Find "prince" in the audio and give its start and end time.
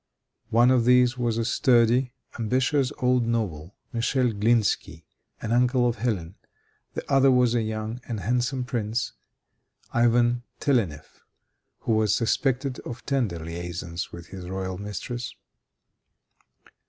8.63-9.13